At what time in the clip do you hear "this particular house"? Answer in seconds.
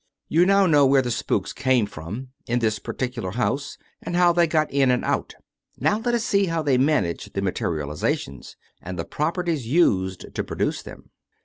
2.57-3.77